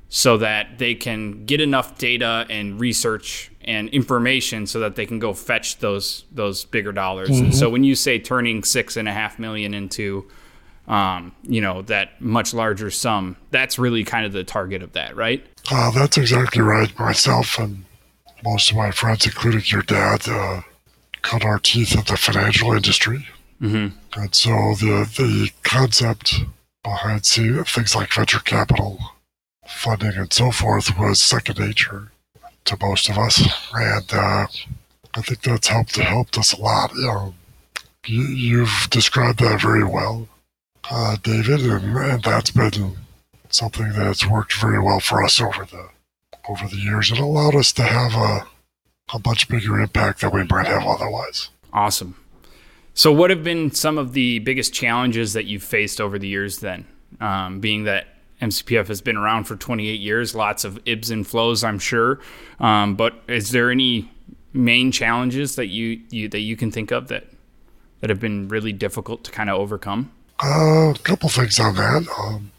[0.09, 5.18] so that they can get enough data and research and information so that they can
[5.18, 7.29] go fetch those those bigger dollars.
[7.29, 7.44] Mm-hmm.
[7.44, 10.27] And so when you say turning six and a half million into
[10.88, 15.14] um, you know, that much larger sum, that's really kind of the target of that,
[15.14, 15.46] right?
[15.70, 16.98] Uh, that's exactly right.
[16.98, 17.85] Myself and
[18.42, 20.62] most of my friends, including your dad, uh,
[21.22, 23.27] cut our teeth in the financial industry.
[23.61, 24.20] Mm-hmm.
[24.20, 26.42] And so the the concept
[26.83, 28.98] behind see, things like venture capital
[29.66, 32.11] funding and so forth was second nature
[32.64, 34.46] to most of us, and uh,
[35.14, 36.94] I think that's helped helped us a lot.
[36.94, 37.35] You know,
[38.07, 40.29] you, you've described that very well,
[40.90, 42.96] uh, David, and, and that's been
[43.51, 45.88] something that's worked very well for us over the
[46.48, 47.11] over the years.
[47.12, 48.46] It allowed us to have a
[49.14, 51.48] a much bigger impact than we might have otherwise.
[51.72, 52.16] Awesome.
[52.94, 56.59] So, what have been some of the biggest challenges that you've faced over the years
[56.59, 56.87] then?
[57.20, 58.07] Um, being that
[58.42, 62.20] MCPF has been around for 28 years, lots of ibs and flows, I'm sure.
[62.61, 64.11] Um, but is there any
[64.53, 67.29] main challenges that you, you that you can think of that
[68.01, 70.12] that have been really difficult to kind of overcome?
[70.42, 72.07] Uh, a couple things on that.
[72.18, 72.53] Um,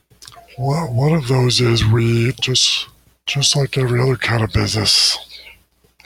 [0.58, 2.88] one, one of those is we just
[3.26, 5.18] just like every other kind of business,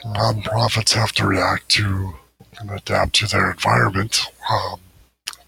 [0.04, 2.14] nonprofits have to react to
[2.58, 4.20] and adapt to their environment.
[4.50, 4.80] Um,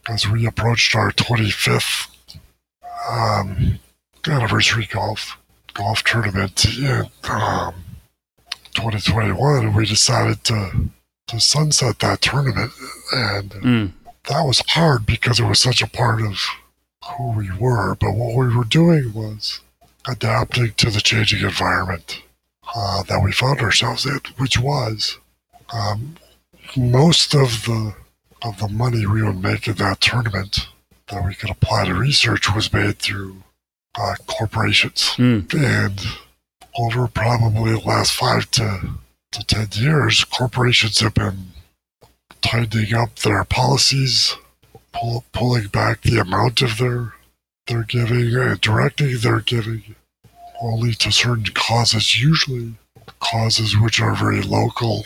[0.09, 2.09] as we approached our 25th
[3.09, 3.79] um,
[4.27, 5.39] anniversary golf
[5.75, 7.75] golf tournament in um,
[8.75, 10.89] 2021, we decided to
[11.29, 12.73] to sunset that tournament,
[13.13, 13.93] and mm.
[14.27, 16.41] That was hard because it was such a part of
[17.17, 17.95] who we were.
[17.95, 19.61] But what we were doing was
[20.09, 22.23] adapting to the changing environment
[22.75, 25.19] uh, that we found ourselves in, which was
[25.73, 26.17] um,
[26.77, 27.95] most of the
[28.43, 30.69] of the money we would make in that tournament
[31.09, 33.43] that we could apply to research was made through
[33.99, 35.15] uh, corporations.
[35.17, 35.53] Mm.
[35.55, 36.01] And
[36.79, 38.91] over probably the last five to,
[39.33, 41.53] to 10 years, corporations have been
[42.47, 44.37] tightening up their policies,
[44.93, 47.15] pull, pulling back the amount of their,
[47.67, 49.97] their giving and directing their giving
[50.63, 52.75] only to certain causes, usually
[53.21, 55.05] causes which are very local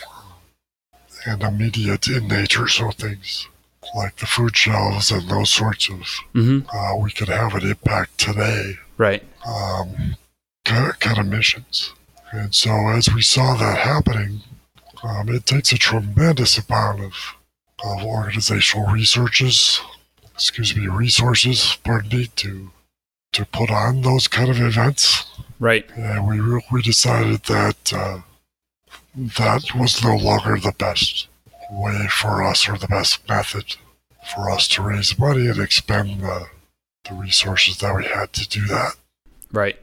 [1.25, 2.67] and immediate in nature.
[2.67, 3.47] So things
[3.95, 5.99] like the food shelves and those sorts of,
[6.33, 6.59] mm-hmm.
[6.71, 8.77] uh, we could have an impact today.
[8.97, 9.23] Right.
[9.45, 10.15] Um,
[10.63, 11.93] kind, of, kind of missions.
[12.31, 14.41] And so as we saw that happening,
[15.03, 17.13] um, it takes a tremendous amount of,
[17.83, 19.81] of organizational researches,
[20.33, 22.71] excuse me, resources, pardon me, to,
[23.33, 25.25] to put on those kind of events.
[25.59, 25.85] Right.
[25.95, 28.19] And we, we decided that, uh,
[29.15, 31.27] that was no longer the best
[31.71, 33.75] way for us or the best method
[34.33, 36.47] for us to raise money and expend the,
[37.09, 38.93] the resources that we had to do that.
[39.51, 39.77] Right.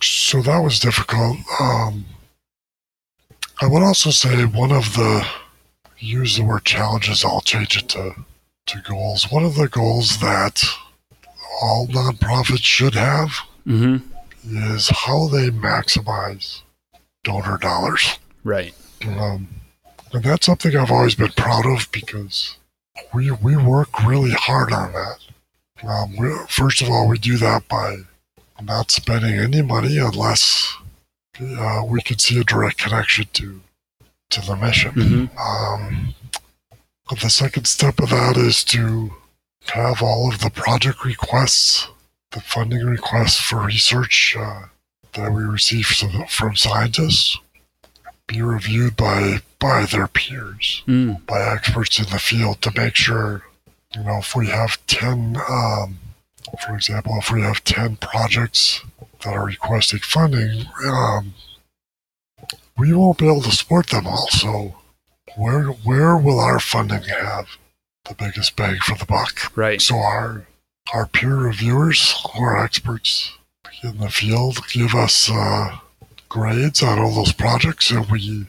[0.00, 1.38] So that was difficult.
[1.60, 2.06] Um,
[3.60, 5.26] I would also say one of the
[5.98, 7.24] use the word challenges.
[7.24, 8.14] I'll change it to
[8.66, 9.30] to goals.
[9.30, 10.64] One of the goals that
[11.62, 13.30] all nonprofits should have
[13.66, 13.96] mm-hmm.
[14.74, 16.62] is how they maximize
[17.24, 18.18] donor dollars.
[18.44, 18.74] Right.
[19.04, 19.48] Um,
[20.12, 22.56] and that's something I've always been proud of because
[23.12, 25.18] we we work really hard on that.
[25.82, 27.98] Um, we, first of all, we do that by
[28.62, 30.76] not spending any money unless
[31.40, 33.60] uh, we can see a direct connection to
[34.30, 34.92] to the mission.
[34.92, 35.38] Mm-hmm.
[35.38, 36.14] Um,
[37.08, 39.10] but the second step of that is to
[39.72, 41.88] have all of the project requests,
[42.32, 44.64] the funding requests for research uh,
[45.14, 47.38] that we receive from, from scientists
[48.28, 51.24] be reviewed by by their peers, mm.
[51.26, 53.42] by experts in the field to make sure,
[53.96, 55.98] you know, if we have 10, um,
[56.64, 58.82] for example, if we have 10 projects
[59.22, 61.34] that are requesting funding, um,
[62.76, 64.28] we won't be able to support them all.
[64.28, 64.76] So,
[65.36, 67.46] where where will our funding have
[68.08, 69.56] the biggest bang for the buck?
[69.56, 69.80] Right.
[69.80, 70.46] So our
[70.92, 73.32] our peer reviewers, who are experts
[73.82, 75.78] in the field, give us uh,
[76.28, 78.46] grades on all those projects, and we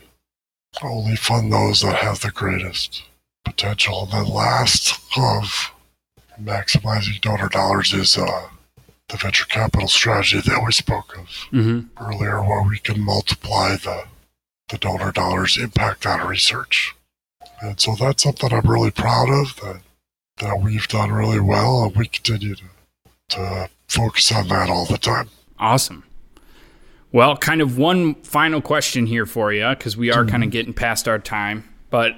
[0.82, 3.04] only fund those that have the greatest
[3.44, 4.04] potential.
[4.04, 5.72] And then last of
[6.42, 8.50] maximizing donor dollars is uh,
[9.10, 11.82] the venture capital strategy that we spoke of mm-hmm.
[12.04, 14.04] earlier, where we can multiply the,
[14.70, 16.96] the donor dollars impact on research.
[17.62, 19.82] And so that's something I'm really proud of that,
[20.38, 22.64] that we've done really well, and we continue to,
[23.30, 25.30] to focus on that all the time.
[25.60, 26.04] Awesome.
[27.12, 30.74] Well, kind of one final question here for you because we are kind of getting
[30.74, 31.68] past our time.
[31.90, 32.14] But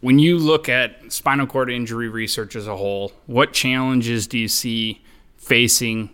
[0.00, 4.46] when you look at spinal cord injury research as a whole, what challenges do you
[4.46, 5.03] see
[5.44, 6.10] facing,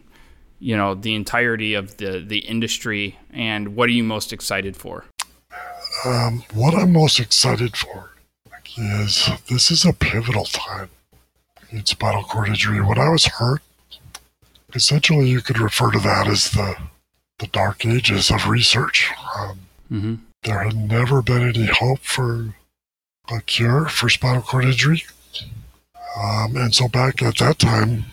[0.58, 5.04] you know, the entirety of the the industry, and what are you most excited for?
[6.04, 8.10] um, what I'm most excited for
[8.78, 10.88] is this is a pivotal time
[11.70, 12.80] in spinal cord injury.
[12.80, 13.60] When I was hurt,
[14.74, 16.76] essentially you could refer to that as the
[17.38, 19.10] the dark ages of research.
[19.36, 19.60] Um,
[19.90, 20.14] Mm-hmm.
[20.44, 22.54] there had never been any hope for
[23.28, 25.02] a cure for spinal cord injury.
[26.16, 28.04] Um, and so back at that time,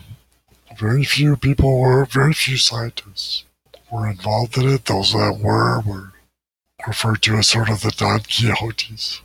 [0.78, 3.44] very few people were, very few scientists
[3.90, 4.84] were involved in it.
[4.84, 6.12] Those that were were
[6.86, 9.20] referred to as sort of the Don Quixotes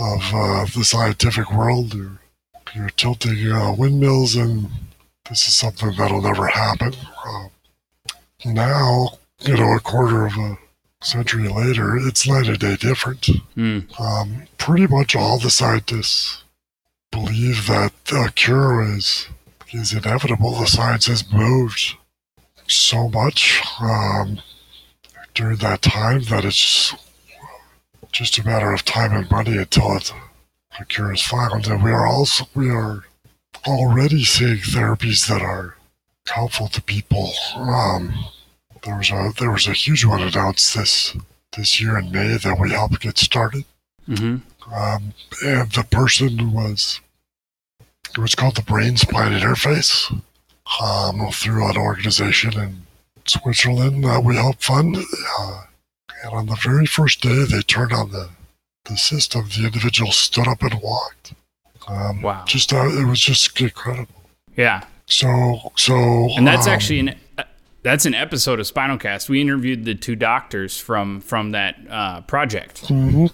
[0.00, 1.94] of uh, the scientific world.
[1.94, 2.20] You're,
[2.74, 4.70] you're tilting uh, windmills, and
[5.28, 6.94] this is something that'll never happen.
[7.26, 7.50] Um,
[8.44, 10.58] now, you know, a quarter of a
[11.02, 13.28] century later, it's night and day different.
[13.56, 14.00] Mm.
[14.00, 16.44] Um, pretty much all the scientists
[17.10, 19.28] believe that a cure is
[19.74, 20.52] is inevitable.
[20.52, 21.96] The science has moved
[22.66, 24.40] so much um,
[25.34, 26.94] during that time that it's
[28.12, 30.12] just, a matter of time and money until it,
[30.78, 31.66] a cure is found.
[31.66, 33.04] And we are also we are
[33.66, 35.76] already seeing therapies that are
[36.28, 37.32] helpful to people.
[37.56, 38.14] Um,
[38.84, 41.16] there was a there was a huge one announced this
[41.56, 43.64] this year in May that we helped get started.
[44.08, 44.72] Mm-hmm.
[44.72, 45.14] Um,
[45.44, 47.00] and the person was
[48.16, 50.10] it was called the Brain Spine Interface
[50.82, 52.82] um, through an organization in
[53.26, 54.96] Switzerland that we helped fund.
[55.38, 55.62] Uh,
[56.22, 58.28] and on the very first day they turned on the
[58.84, 61.32] the system, the individual stood up and walked.
[61.88, 62.44] Um, Wow.
[62.46, 64.22] Just uh, it was just incredible.
[64.56, 64.84] Yeah.
[65.06, 67.16] So so And that's um, actually an
[67.82, 69.28] that's an episode of Spinalcast.
[69.28, 72.84] We interviewed the two doctors from from that uh, project.
[72.84, 73.32] mhm.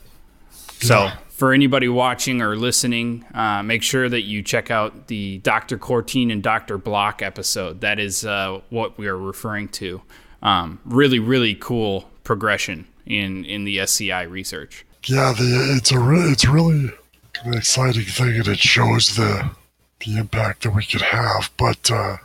[0.80, 1.10] So
[1.40, 5.78] for anybody watching or listening, uh, make sure that you check out the Dr.
[5.78, 6.76] Courtine and Dr.
[6.76, 7.80] Bloch episode.
[7.80, 10.02] That is uh, what we are referring to.
[10.42, 14.84] Um, really, really cool progression in in the SCI research.
[15.06, 16.92] Yeah, the, it's a re- it's really
[17.44, 19.50] an exciting thing, and it shows the
[20.04, 21.50] the impact that we could have.
[21.56, 22.18] But uh,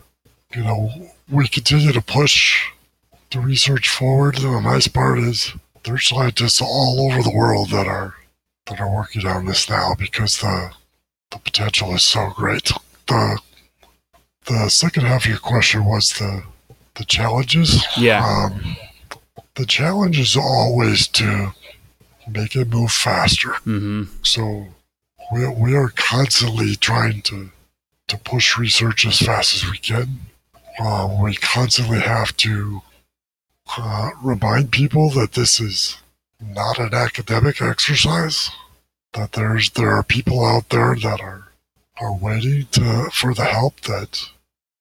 [0.53, 0.91] you know,
[1.31, 2.67] we continue to push
[3.31, 4.43] the research forward.
[4.43, 5.53] And the nice part is
[5.85, 8.15] there's scientists all over the world that are
[8.67, 10.71] that are working on this now because the
[11.31, 12.71] the potential is so great.
[13.07, 13.39] The
[14.45, 16.43] the second half of your question was the
[16.95, 17.85] the challenges.
[17.97, 18.25] Yeah.
[18.25, 18.77] Um,
[19.55, 21.53] the challenge is always to
[22.27, 23.49] make it move faster.
[23.49, 24.03] Mm-hmm.
[24.23, 24.67] So
[25.31, 27.51] we, we are constantly trying to
[28.07, 30.19] to push research as fast as we can.
[30.79, 32.81] Uh, we constantly have to
[33.77, 35.97] uh, remind people that this is
[36.39, 38.49] not an academic exercise.
[39.13, 41.51] That there's there are people out there that are
[42.01, 44.29] are waiting to for the help that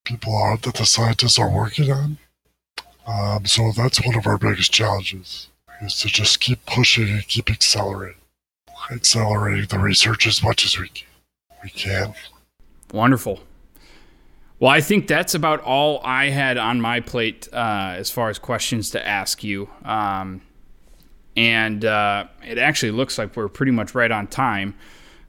[0.04, 2.18] people are that the scientists are working on.
[3.06, 5.48] Um, so that's one of our biggest challenges
[5.82, 8.20] is to just keep pushing and keep accelerating
[8.90, 11.08] accelerating the research as much as we can.
[11.62, 12.14] We can.
[12.92, 13.40] Wonderful.
[14.60, 18.38] Well, I think that's about all I had on my plate uh, as far as
[18.38, 19.68] questions to ask you.
[19.84, 20.42] Um,
[21.36, 24.74] and uh, it actually looks like we're pretty much right on time.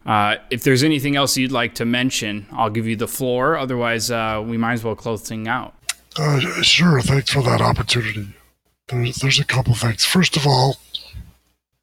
[0.06, 3.58] Uh, if there's anything else you'd like to mention, I'll give you the floor.
[3.58, 5.74] Otherwise, uh, we might as well close things out.
[6.18, 7.02] Uh, sure.
[7.02, 8.28] Thanks for that opportunity.
[8.88, 10.06] There's there's a couple things.
[10.06, 10.78] First of all,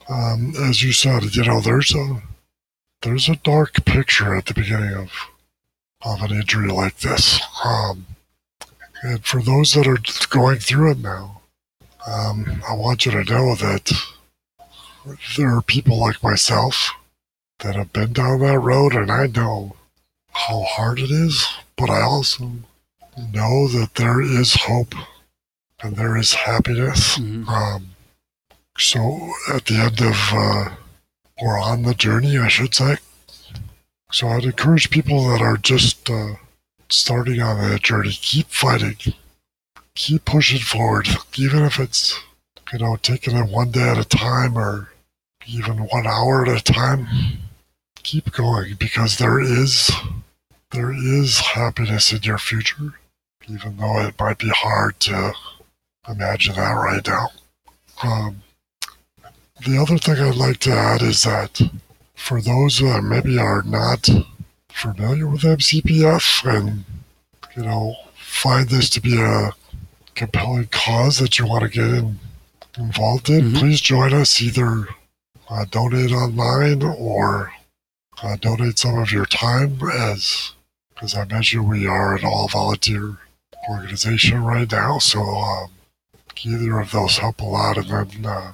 [0.09, 2.23] um, as you said, you know, there's a
[3.03, 5.11] there's a dark picture at the beginning of
[6.05, 7.41] of an injury like this.
[7.65, 8.07] Um,
[9.03, 9.99] and for those that are
[10.29, 11.43] going through it now,
[12.07, 13.93] um, I want you to know that
[15.37, 16.91] there are people like myself
[17.61, 19.77] that have been down that road, and I know
[20.33, 21.47] how hard it is,
[21.77, 22.53] but I also
[23.17, 24.95] know that there is hope
[25.83, 27.19] and there is happiness.
[27.19, 27.49] Mhm.
[27.49, 27.95] Um,
[28.79, 30.77] so at the end of, uh,
[31.39, 32.97] or on the journey, I should say.
[34.11, 36.35] So I'd encourage people that are just uh,
[36.89, 38.97] starting on that journey, keep fighting,
[39.95, 42.19] keep pushing forward, even if it's,
[42.73, 44.92] you know, taking it one day at a time or
[45.53, 47.07] even one hour at a time.
[48.03, 49.91] Keep going because there is,
[50.71, 52.95] there is happiness in your future
[53.49, 55.33] even though it might be hard to
[56.09, 57.29] imagine that right now.
[58.03, 58.43] Um,
[59.65, 61.61] the other thing I'd like to add is that
[62.15, 64.09] for those that maybe are not
[64.71, 66.85] familiar with MCPF and,
[67.57, 69.51] you know, find this to be a
[70.15, 72.19] compelling cause that you want to get in,
[72.79, 73.59] involved in, Mhm.
[73.59, 74.41] please join us.
[74.41, 74.89] Either
[75.53, 77.53] uh, donate online or
[78.23, 80.53] uh, donate some of your time as
[81.03, 83.19] as I mentioned, we are an all volunteer
[83.69, 85.71] organization right now, so um,
[86.45, 87.77] either of those help a lot.
[87.77, 88.53] And then uh,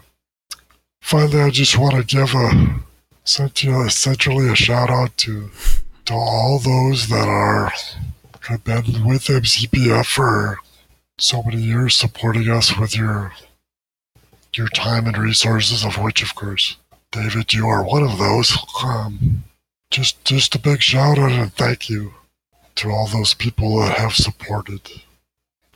[1.03, 2.80] finally, I just want to give a
[3.24, 5.51] essentially a shout out to
[6.07, 7.70] to all those that are
[8.49, 10.59] have been with MCPF for
[11.18, 13.32] so many years, supporting us with your
[14.55, 16.78] your time and resources, of which, of course,
[17.11, 18.57] David, you are one of those.
[18.85, 19.45] Um,
[19.91, 22.15] just just a big shout out and thank you
[22.77, 24.81] to all those people that have supported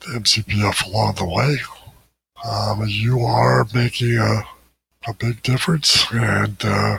[0.00, 1.56] the MCPF along the way.
[2.44, 4.42] Um, you are making a,
[5.08, 6.98] a big difference, and uh,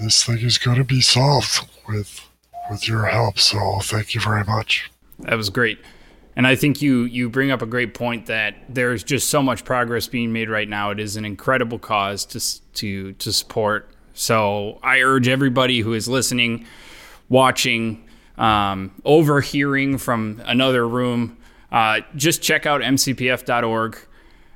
[0.00, 2.28] this thing is going to be solved with
[2.70, 3.38] with your help.
[3.38, 4.90] So thank you very much.
[5.20, 5.78] That was great.
[6.38, 9.64] And I think you you bring up a great point that there's just so much
[9.64, 10.90] progress being made right now.
[10.90, 13.90] It is an incredible cause to to to support.
[14.14, 16.64] So I urge everybody who is listening,
[17.28, 18.04] watching,
[18.36, 21.38] um, overhearing from another room,
[21.72, 23.98] uh, just check out mcpf.org.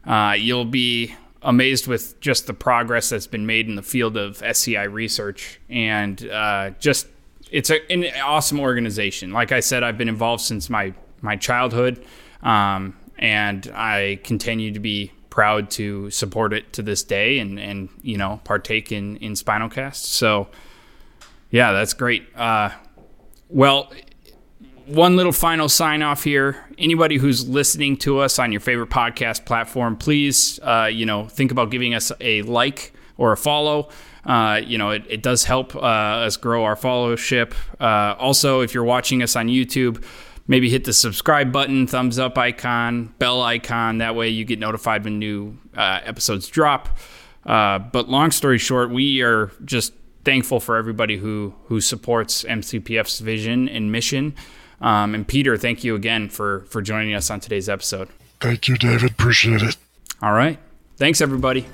[0.06, 4.40] Uh, you'll be amazed with just the progress that's been made in the field of
[4.40, 7.08] SCI research, and uh, just
[7.50, 9.32] it's a, an awesome organization.
[9.32, 12.04] Like I said, I've been involved since my my childhood,
[12.42, 17.88] um, and I continue to be proud to support it to this day, and and
[18.02, 19.96] you know partake in in Spinalcast.
[19.96, 20.48] So,
[21.50, 22.26] yeah, that's great.
[22.36, 22.70] Uh,
[23.48, 23.92] well,
[24.86, 26.64] one little final sign off here.
[26.78, 31.50] Anybody who's listening to us on your favorite podcast platform, please, uh, you know, think
[31.50, 33.88] about giving us a like or a follow.
[34.24, 37.54] Uh, you know, it, it does help uh, us grow our followership.
[37.80, 40.04] Uh, also, if you're watching us on YouTube,
[40.47, 43.99] maybe hit the subscribe button, thumbs up icon, bell icon.
[43.99, 46.99] That way you get notified when new uh, episodes drop.
[47.45, 49.93] Uh, but long story short, we are just
[50.24, 54.34] thankful for everybody who who supports MCPF's vision and mission.
[54.80, 58.09] Um, and Peter, thank you again for for joining us on today's episode.
[58.40, 59.12] Thank you, David.
[59.12, 59.76] Appreciate it.
[60.20, 60.59] All right.
[60.97, 61.66] Thanks, everybody.